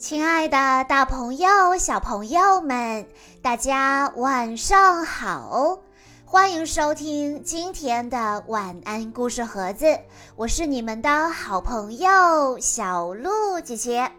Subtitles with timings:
[0.00, 0.56] 亲爱的，
[0.88, 3.06] 大朋友、小朋友们，
[3.42, 5.78] 大家晚上好！
[6.24, 9.98] 欢迎收听今天的晚安故事盒子，
[10.36, 14.10] 我是你们的好朋友小鹿姐姐。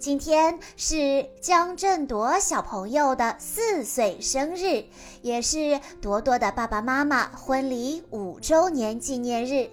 [0.00, 4.84] 今天是江振铎小朋友的四岁生日，
[5.22, 9.70] 也是铎铎的爸爸妈妈婚礼五周年纪念日。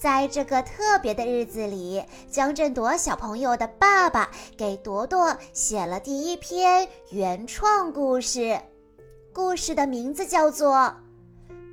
[0.00, 8.58] 在这个特别的日子里，江振铎小朋友的爸爸给铎铎写了第一篇原创故事，
[9.34, 10.74] 故事的名字叫做《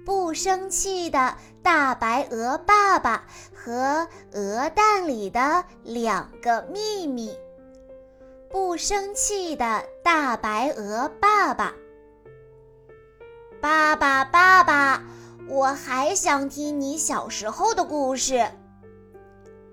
[0.05, 7.29] 不生气的大白鹅爸爸和鹅蛋里的两个秘密》。
[8.49, 11.73] 不生气的大白鹅爸爸，
[13.61, 15.01] 爸爸，爸爸。
[15.49, 18.45] 我还想听你小时候的故事。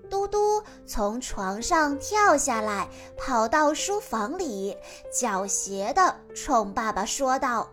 [0.09, 4.77] 嘟嘟从床上跳下来，跑到书房里，
[5.11, 7.67] 狡黠地冲爸爸说道：“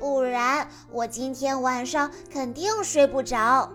[0.00, 3.70] 不然我今天晚上肯定睡不着。”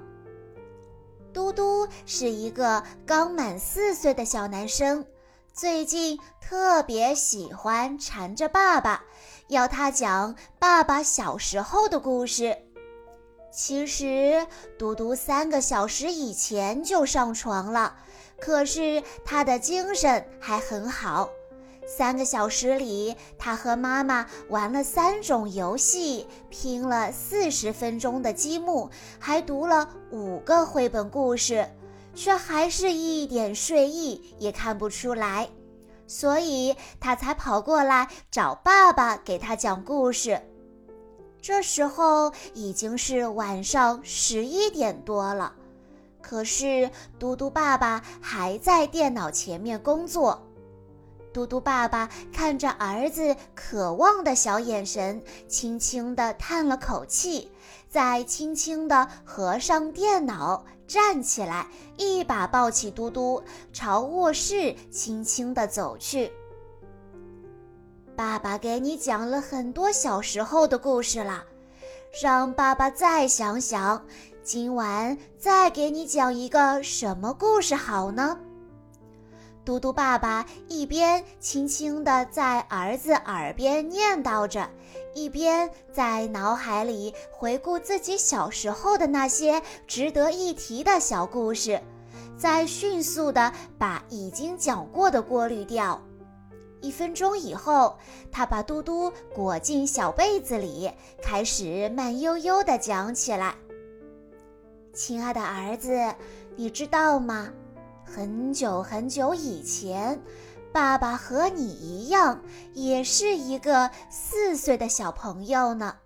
[1.32, 5.06] 嘟嘟是一个刚满四岁的小男生，
[5.54, 9.04] 最近特别喜欢缠着爸爸，
[9.48, 12.58] 要他讲爸爸小时候的故事。
[13.56, 14.46] 其实，
[14.78, 17.96] 嘟嘟三个小时以前就上床了，
[18.38, 21.30] 可是他的精神还很好。
[21.88, 28.90] 三个小时里，他和妈妈玩了三种游戏，拼了四十分钟的积木，
[29.20, 31.66] 还读了五个绘本故事，
[32.14, 35.48] 却还是一点睡意也看不出来。
[36.08, 40.42] 所以，他才跑过来找爸爸给他讲故事。
[41.46, 45.54] 这时候已经是晚上十一点多了，
[46.20, 50.42] 可是嘟嘟爸爸还在电脑前面工作。
[51.32, 57.52] 嘟嘟爸爸看着儿子渴望的小眼神，轻轻地叹了口气，
[57.88, 66.32] 再轻轻地合上电脑，站起来，一把抱起嘟嘟，朝卧室轻轻地走去。
[68.16, 71.44] 爸爸给你讲了很多小时候的故事了，
[72.22, 74.06] 让爸爸再想想，
[74.42, 78.40] 今晚再给你讲一个什么故事好呢？
[79.66, 84.70] 嘟嘟爸爸一边轻轻地在儿子耳边念叨着，
[85.14, 91.82] 一边在脑海里回顾自己小时候的那些值得一提的小故事，
[92.38, 96.02] 再迅速地把已经讲过的过滤掉。
[96.82, 97.98] 一分钟以后，
[98.32, 100.92] 他把嘟嘟裹进小被子里，
[101.22, 103.56] 开始慢悠悠地讲起来
[104.94, 106.14] ：“亲爱的儿子，
[106.56, 107.52] 你知道吗？
[108.06, 110.22] 很久很久以前，
[110.72, 112.42] 爸爸和你一样，
[112.74, 115.98] 也是一个四岁的小朋友呢。”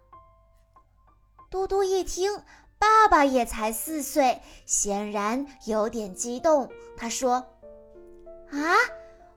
[1.51, 2.41] 嘟嘟一听，
[2.77, 6.69] 爸爸也才四岁，显然有点激动。
[6.95, 7.43] 他说
[8.51, 8.75] ：“啊！”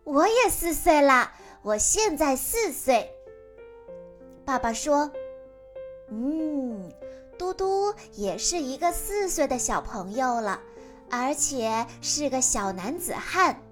[0.05, 1.31] 我也四岁了，
[1.63, 3.09] 我现在四岁。
[4.45, 5.11] 爸爸说
[6.11, 6.93] ：“嗯，
[7.39, 10.61] 嘟嘟也是一个四岁的小朋友了，
[11.09, 13.63] 而且是个小男子汉。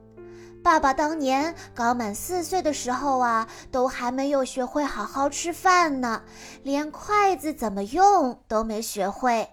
[0.63, 6.23] 爸爸当年刚满四岁的时候啊，都还没有学会好好吃饭呢，
[6.63, 9.49] 连筷子怎么用都没学会，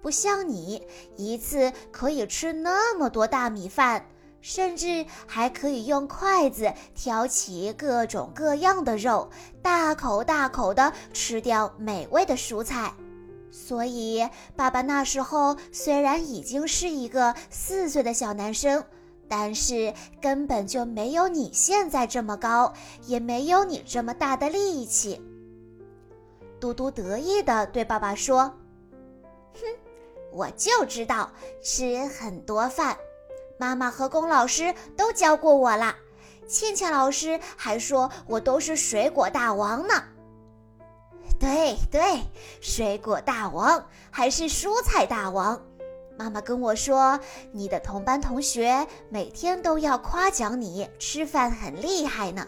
[0.00, 0.86] 不像你，
[1.16, 4.06] 一次可以吃那么多大米饭。”
[4.40, 9.30] 甚至还可以用筷子挑起各种各样的肉，
[9.62, 12.92] 大口大口地吃掉美味的蔬菜。
[13.50, 18.84] 所以，爸爸那时候虽然已经是一个四岁的小男生，
[19.28, 22.72] 但是根本就没有你现在这么高，
[23.06, 25.20] 也没有你这么大的力气。
[26.60, 28.52] 嘟嘟得意地对爸爸说
[29.54, 29.60] ：“哼，
[30.30, 31.30] 我就知道
[31.62, 32.96] 吃很多饭。”
[33.60, 35.94] 妈妈和龚老师都教过我啦，
[36.48, 40.02] 倩倩老师还说我都是水果大王呢。
[41.38, 42.22] 对对，
[42.62, 45.60] 水果大王还是蔬菜大王。
[46.16, 47.20] 妈妈跟我说，
[47.52, 52.46] 你的同班同学每天都要夸奖你吃饭很厉害呢。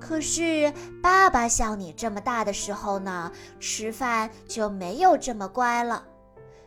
[0.00, 3.30] 可是爸爸像你这么大的时候呢，
[3.60, 6.02] 吃饭就没有这么乖了。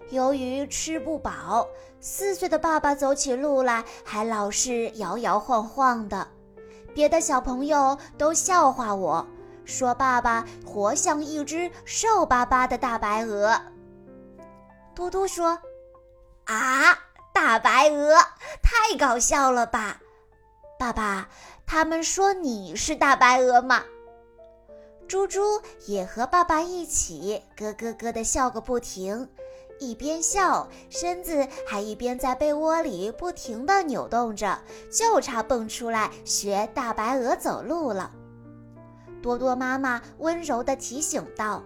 [0.09, 1.67] 由于吃不饱，
[1.99, 6.27] 四岁的爸爸走起路来还老是摇摇晃晃的。
[6.93, 9.25] 别的小朋友都笑话我，
[9.65, 13.59] 说爸爸活像一只瘦巴巴的大白鹅。
[14.93, 15.59] 嘟嘟说
[16.45, 16.97] ：“啊，
[17.33, 18.15] 大白鹅，
[18.61, 19.99] 太搞笑了吧！”
[20.79, 21.27] 爸爸，
[21.65, 23.83] 他们说你是大白鹅吗？
[25.07, 29.29] 猪猪也和爸爸一起咯咯咯地笑个不停，
[29.79, 34.59] 一边笑，身子还一边在被窝里不停地扭动着，
[34.91, 38.11] 就差蹦出来学大白鹅走路了。
[39.21, 41.63] 多多妈妈温柔地提醒道：“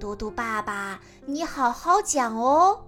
[0.00, 2.86] 嘟嘟爸爸，你好好讲哦。”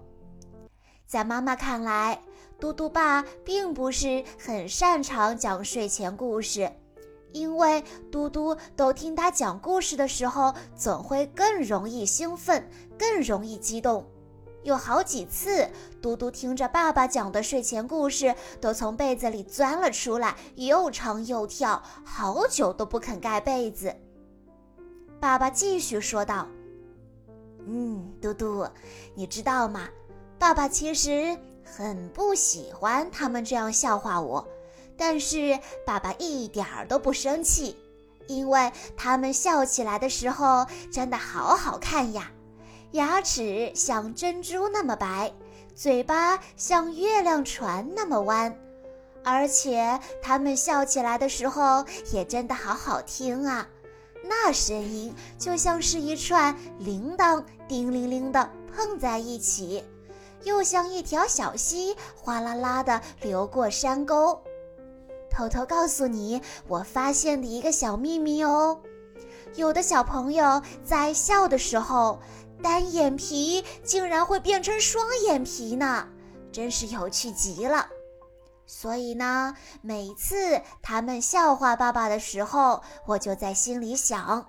[1.07, 2.23] 在妈妈看来，
[2.59, 6.73] 嘟嘟爸并不是很擅长讲睡前故事。
[7.33, 12.69] 因为嘟嘟都听他讲故事的时候，总会更容易兴奋，
[12.99, 14.07] 更容易激动。
[14.63, 15.69] 有好几次，
[16.01, 23.93] 嘟嘟听着爸爸讲的睡前故事，都从被子里钻了出来，又唱又跳，好久都不肯盖被子。
[25.19, 26.47] 爸爸继续说道
[27.67, 28.69] ：“嗯，嘟嘟，
[29.15, 29.89] 你知道吗？
[30.39, 34.47] 爸爸其实很不喜欢他们这样笑话我。”
[34.97, 37.77] 但是爸爸一点儿都不生气，
[38.29, 42.31] 因为他们笑起来的时候真的好好看呀，
[42.93, 45.33] 牙齿像珍珠那么白，
[45.75, 48.57] 嘴巴像月亮船那么弯，
[49.25, 53.67] 而且他们笑起来的时候也真的好好听啊，
[54.25, 59.83] 那声音就像是一串铃铛叮铃铃的碰在一起，
[60.45, 64.41] 又像一条小溪哗啦啦的流过山沟。
[65.33, 68.79] 偷偷告诉你，我发现的一个小秘密哦，
[69.55, 72.21] 有的小朋友在笑的时候，
[72.63, 76.07] 单眼皮竟然会变成双眼皮呢，
[76.53, 77.89] 真是有趣极了。
[78.67, 84.47] 所以呢，每次他们笑话爸爸的时候，我就在心里想：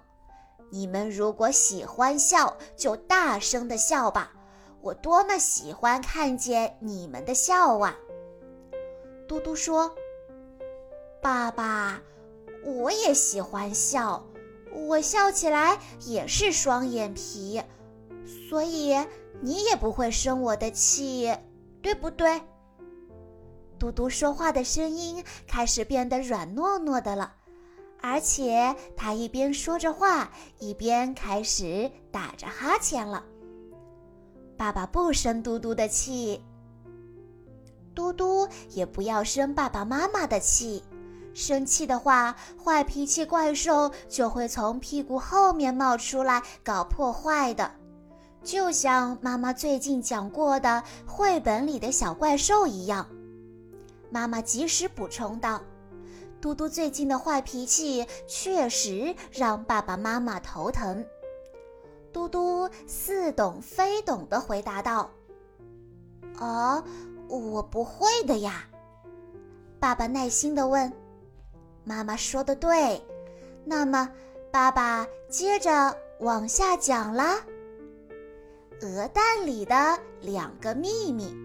[0.69, 4.31] 你们如果喜欢笑，就大声的笑吧，
[4.81, 7.95] 我多么喜欢看见你们的笑啊！
[9.29, 9.89] 嘟嘟说。
[11.23, 12.01] 爸爸，
[12.65, 14.21] 我也喜欢笑，
[14.73, 17.61] 我笑起来也是双眼皮，
[18.49, 18.93] 所以
[19.39, 21.33] 你也不会生我的气，
[21.81, 22.41] 对不对？
[23.79, 27.33] 嘟嘟说话的声音开始变得软糯糯的了，
[28.01, 30.29] 而且他一边说着话，
[30.59, 33.23] 一边开始打着哈欠了。
[34.57, 36.43] 爸爸不生嘟嘟的气，
[37.95, 40.83] 嘟嘟也不要生爸爸妈妈的气。
[41.33, 47.71] 生气的话，坏脾气怪兽就会从屁股后面冒出来搞破坏的，
[48.43, 53.07] 就像妈妈最近讲过的绘本里的小怪兽一样。
[54.09, 55.59] 妈妈及时补充道
[56.39, 61.03] ：“嘟嘟最近的坏脾气确实让爸爸妈妈头疼。”
[62.13, 65.09] 嘟嘟似懂非懂地回答道
[66.37, 66.83] ：“啊，
[67.27, 68.65] 我不会的呀。”
[69.79, 70.93] 爸爸耐心地问。
[71.83, 73.01] 妈妈说的对，
[73.65, 74.09] 那么
[74.51, 77.39] 爸爸接着往下讲啦。
[78.81, 81.35] 鹅蛋里的两个秘密。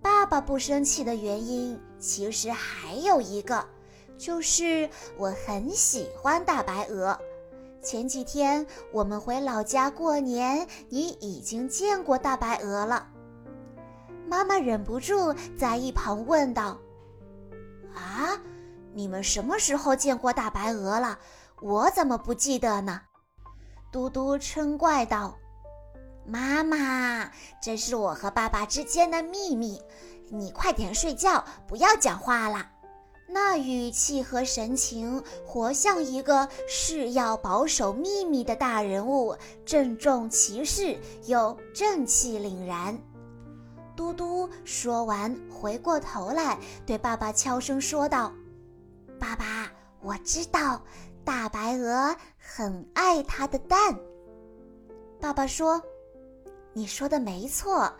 [0.00, 3.66] 爸爸不生气的原因其实还有一个，
[4.16, 7.18] 就是我很喜欢大白鹅。
[7.82, 13.08] 前几天我们回老家过年，你已经见过大白鹅了。
[14.28, 16.78] 妈妈忍不住在一旁问道
[17.94, 18.40] ：“啊？”
[18.96, 21.18] 你们什么时候见过大白鹅了？
[21.60, 23.02] 我怎么不记得呢？
[23.92, 25.36] 嘟嘟嗔怪道
[26.24, 27.30] ：“妈妈，
[27.62, 29.82] 这是我和爸爸之间的秘密，
[30.30, 32.70] 你快点睡觉，不要讲话了。”
[33.28, 39.36] 那语气和神情，活像一个誓要保守秘密的大人物，
[39.66, 42.98] 郑重其事又正气凛然。
[43.94, 48.32] 嘟嘟说完，回过头来对爸爸悄声说道。
[49.18, 49.70] 爸爸，
[50.00, 50.80] 我知道
[51.24, 53.98] 大白鹅很爱它的蛋。
[55.20, 55.82] 爸爸说
[56.74, 57.90] ：“你说的没错，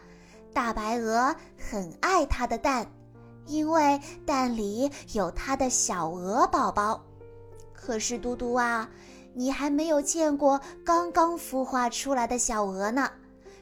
[0.52, 2.86] 大白鹅很爱它的蛋，
[3.46, 7.02] 因为蛋里有它的小鹅宝宝。
[7.72, 8.88] 可是嘟嘟啊，
[9.32, 13.10] 你还没有见过刚刚孵化出来的小鹅呢，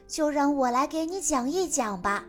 [0.07, 2.25] 就让我来给你讲一讲吧。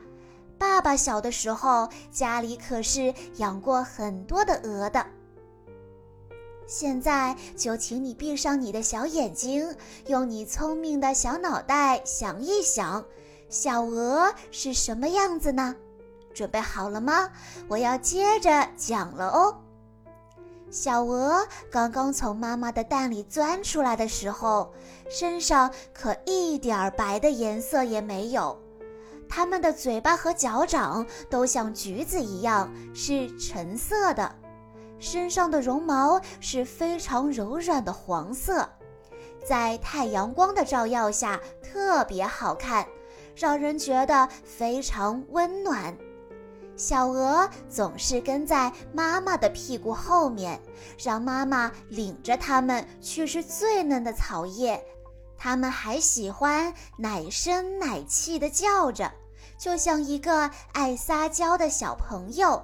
[0.59, 5.05] 爸爸小的时候家里可是养过很多的鹅的。”
[6.67, 9.75] 现在就请你闭上你的小眼睛，
[10.07, 13.05] 用你聪明的小脑袋想一想，
[13.49, 15.77] 小鹅是什么样子呢？
[16.35, 17.31] 准备好了吗？
[17.69, 19.57] 我要接着讲了哦。
[20.69, 24.75] 小鹅刚刚从妈妈的蛋里钻出来的时候，
[25.09, 28.61] 身上可一点白的颜色也没有，
[29.29, 34.35] 它们的嘴巴和脚掌都像橘子一样是橙色的。
[34.99, 38.69] 身上的绒毛是非常柔软的黄色，
[39.47, 42.87] 在太阳光的照耀下特别好看，
[43.35, 45.97] 让人觉得非常温暖。
[46.77, 50.61] 小鹅总是跟在妈妈的屁股后面，
[51.03, 54.85] 让妈妈领着它们去吃最嫩的草叶。
[55.39, 59.11] 它们还喜欢奶声奶气地叫着，
[59.59, 62.63] 就像一个爱撒娇的小朋友。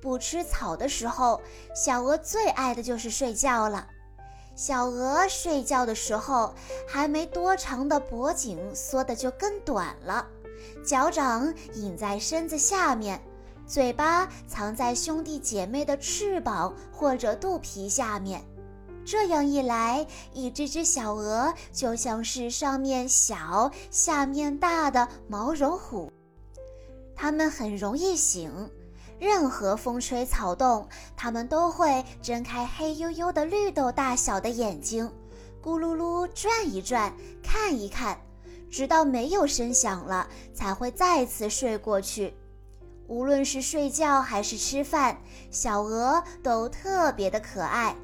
[0.00, 1.40] 不吃草的时候，
[1.74, 3.86] 小鹅最爱的就是睡觉了。
[4.56, 6.54] 小鹅睡觉的时候，
[6.86, 10.26] 还没多长的脖颈缩的就更短了，
[10.84, 13.20] 脚掌隐在身子下面，
[13.66, 18.44] 嘴巴藏在兄弟姐妹的翅膀或者肚皮下面。
[19.02, 26.12] 这样一来，一只只小鹅就像是上面小、下面大的毛绒虎，
[27.16, 28.70] 它们很容易醒。
[29.20, 35.12] 任何风吹草动，它们都会睁开黑黝黝的绿豆大小的眼睛，
[35.62, 37.12] 咕噜噜转一转，
[37.42, 38.18] 看一看，
[38.70, 42.34] 直到没有声响了，才会再次睡过去。
[43.08, 45.18] 无论是睡觉还是吃饭，
[45.50, 47.94] 小鹅都特别的可爱。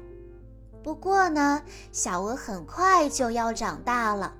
[0.83, 4.35] 不过呢，小鹅很快就要长大了，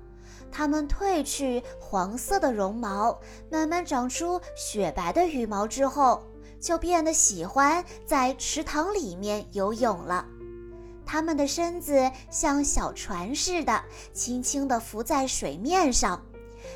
[0.52, 3.18] 它们褪去黄色的绒毛，
[3.50, 6.22] 慢慢长出雪白的羽毛之后。
[6.60, 10.26] 就变得喜欢在池塘里面游泳了。
[11.06, 16.20] 它们的身子像小船似的，轻轻地浮在水面上；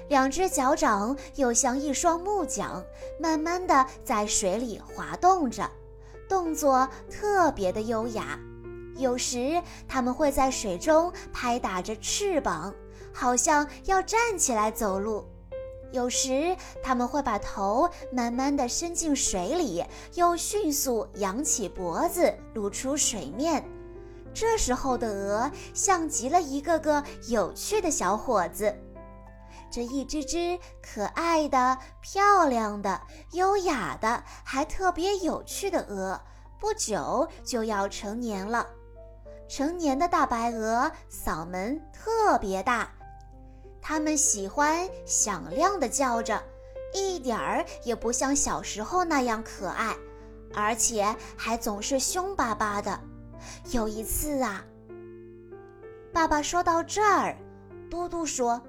[0.08, 2.82] 两只脚掌又像一双木桨，
[3.20, 5.70] 慢慢地在水里滑动着，
[6.28, 8.38] 动作特别的优雅。
[8.96, 12.74] 有时，它们会在水中拍打着翅膀，
[13.12, 15.26] 好像要站起来走路。
[15.92, 19.84] 有时，它们会把头慢慢地伸进水里，
[20.14, 23.62] 又迅速扬起脖子，露出水面。
[24.34, 28.74] 这时候的鹅像极了一个个有趣的小伙子。
[29.70, 33.00] 这一只只可爱的、漂亮的、
[33.32, 36.18] 优雅的，还特别有趣的鹅，
[36.58, 38.66] 不久就要成年了。
[39.48, 42.90] 成年的大白鹅嗓门特别大。
[43.82, 46.40] 它们喜欢响亮的叫着，
[46.94, 49.96] 一点儿也不像小时候那样可爱，
[50.54, 53.00] 而且还总是凶巴巴的。
[53.72, 54.64] 有一次啊，
[56.12, 57.36] 爸爸说到这儿，
[57.90, 58.62] 嘟嘟说：“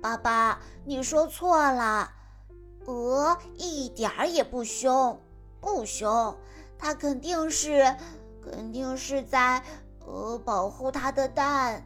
[0.00, 2.08] 爸爸，你说错了，
[2.84, 5.20] 鹅一点儿也不凶，
[5.60, 6.38] 不凶，
[6.78, 7.96] 它肯定是，
[8.40, 9.60] 肯定是在，
[10.06, 11.84] 呃，保护它的蛋。”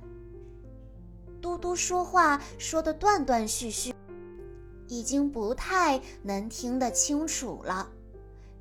[1.41, 3.95] 嘟嘟说话说的断断续续，
[4.89, 7.89] 已经不太能听得清楚了。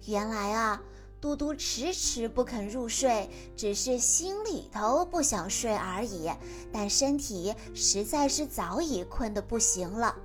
[0.06, 0.82] 原来啊，
[1.20, 6.32] 嘟嘟迟迟不肯入睡，只是心里头不想睡而已，
[6.72, 10.16] 但身体实在是早已困得不行了。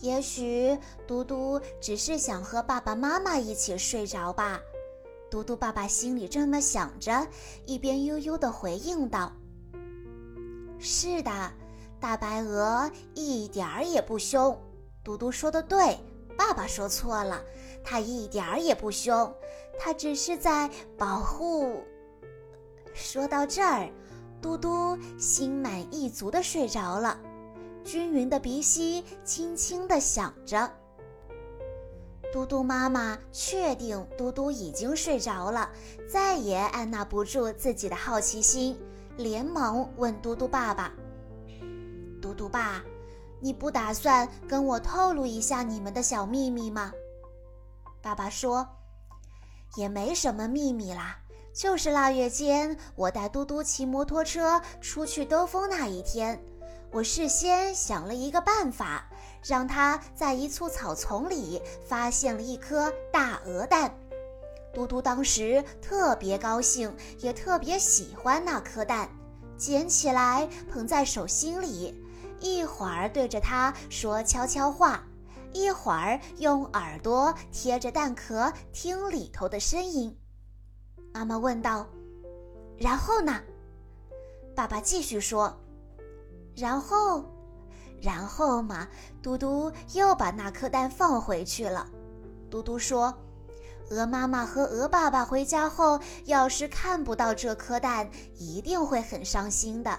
[0.00, 0.78] 也许
[1.08, 4.60] 嘟嘟只是想和爸爸妈妈一起睡着吧。
[5.30, 7.26] 嘟嘟爸爸心里这么想着，
[7.66, 9.32] 一边悠悠地回应道
[10.78, 11.52] ：“是的。”
[12.04, 14.54] 大白鹅一点儿也不凶，
[15.02, 15.98] 嘟嘟说的对，
[16.36, 17.42] 爸爸说错了，
[17.82, 19.34] 它一点儿也不凶，
[19.78, 21.82] 它只是在保护。
[22.92, 23.88] 说到这儿，
[24.42, 27.18] 嘟嘟心满意足的睡着了，
[27.82, 30.70] 均匀的鼻息轻轻地响着。
[32.30, 35.70] 嘟嘟妈妈确定嘟嘟已经睡着了，
[36.06, 38.78] 再也按捺不住自己的好奇心，
[39.16, 40.92] 连忙问嘟嘟爸爸。
[42.24, 42.82] 嘟嘟爸，
[43.38, 46.90] 你不打算跟我透露一下你们的小秘密吗？
[48.00, 48.66] 爸爸说，
[49.76, 51.18] 也没什么秘密啦，
[51.52, 56.42] 就是腊月间我带嘟嘟骑摩托车出去兜风那一天，
[56.90, 59.06] 我事先想了一个办法，
[59.46, 63.94] 让他在一簇草丛里发现了一颗大鹅蛋。
[64.72, 69.10] 嘟嘟当时特别高兴，也特别喜欢那颗蛋，
[69.58, 72.02] 捡起来捧在手心里。
[72.40, 75.02] 一会儿对着它说悄悄话，
[75.52, 80.16] 一会儿用耳朵贴着蛋壳听里头的声音。
[81.12, 81.86] 妈妈问道
[82.76, 83.40] ：“然后呢？”
[84.54, 85.56] 爸爸继续说
[86.54, 87.24] ：“然后，
[88.02, 88.88] 然后嘛，
[89.22, 91.88] 嘟嘟又把那颗蛋放回去了。”
[92.50, 93.14] 嘟嘟说
[93.90, 99.98] ：“鹅妈妈和鹅爸爸回家后，要是看不到这颗蛋，一定会很伤心的。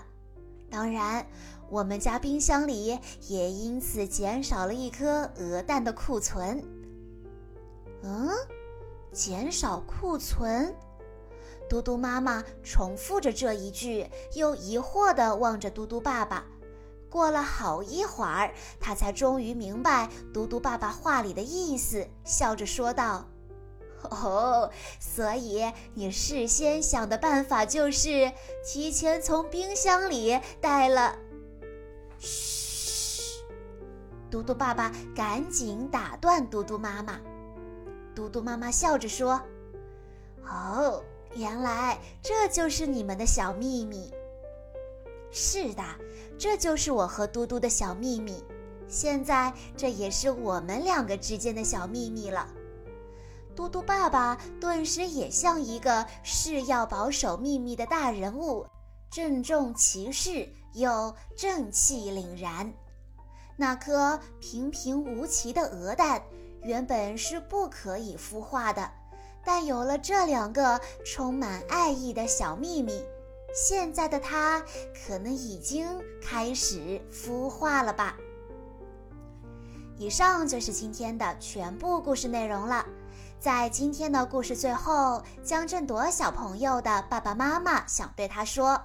[0.70, 1.25] 当然。”
[1.69, 6.63] 我们家冰箱里也因此减少了一颗鹅蛋的库存。
[8.03, 8.29] 嗯，
[9.12, 10.75] 减少库存？
[11.67, 16.45] 嘟嘟妈妈重复着这一句，又疑惑地望着嘟嘟爸爸。
[17.10, 23.25] 过了好一会儿，他才终于明白嘟嘟爸爸话里的意思，笑着说道
[24.12, 24.69] ：“哦，
[25.00, 28.31] 所以你事先想的办法就是
[28.63, 31.17] 提前从冰箱里带了……”
[32.25, 33.46] 嘘，
[34.29, 37.22] 嘟嘟爸爸赶紧打断嘟嘟妈妈。
[38.13, 39.39] 嘟嘟妈妈笑着说
[40.44, 41.01] ：“哦。”
[41.36, 44.10] 原来这就是你们的小秘密。
[45.32, 45.84] 是的，
[46.38, 48.41] 这就是我和嘟嘟的小秘密。
[48.88, 52.48] 现在这也是我们两个之间的小秘密了。
[53.53, 58.65] 嘟嘟爸爸顿时也像一个誓要保守秘密的大人物，
[59.12, 62.72] 郑重其事又正气凛然。
[63.58, 66.22] 那颗平平无奇的鹅蛋
[66.62, 68.91] 原本是不可以孵化的。
[69.48, 73.05] 但有了这两个充满爱意的小秘密，
[73.53, 74.60] 现在的它
[75.05, 75.88] 可能已经
[76.20, 78.17] 开始孵化了吧。
[79.98, 82.84] 以上就是今天的全部故事内容了。
[83.39, 88.82] 在今天的故事最后，江振铎小朋友的爸爸妈妈想对他说：“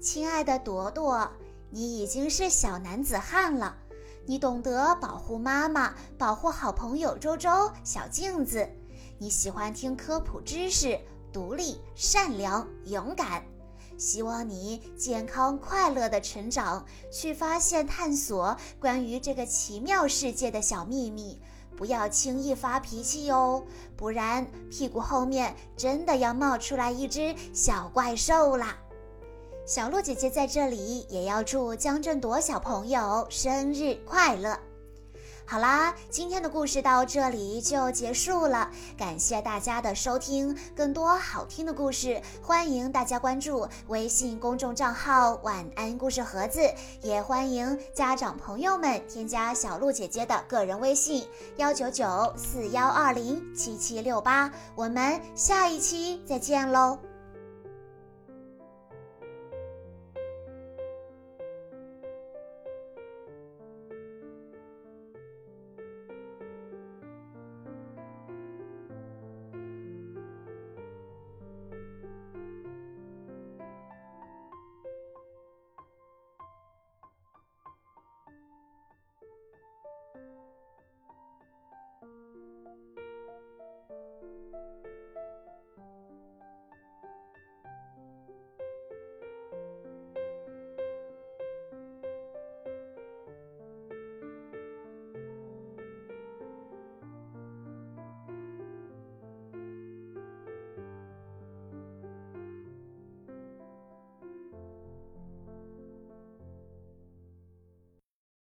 [0.00, 1.28] 亲爱的朵朵，
[1.70, 3.76] 你已经是小男子汉了，
[4.24, 8.68] 你懂得保护妈妈，保护好朋友周周、小镜子。”
[9.18, 10.98] 你喜欢听科普知识，
[11.32, 13.42] 独立、善良、勇敢。
[13.96, 21.40] 希望你健康快乐的成长，去发现、探索关于这个奇妙世界的小秘密。
[21.74, 28.76] 不要轻易发脾气哟，不然屁股后面真的要冒出来一只小怪兽啦！
[29.66, 34.56] 小鹿姐姐在这里也要祝江振铎小朋友生日快乐。
[35.44, 40.56] 好啦，今天的故事到这里就结束了，感谢大家的收听。
[40.76, 46.60] 更多好听的故事，欢迎大家关注微信公众账号“晚安故事盒子”，
[47.02, 54.48] 也欢迎家长朋友们添加小鹿姐姐的个人微信：幺九九四幺二零七七六八。
[54.76, 56.96] 我们下一期再见喽！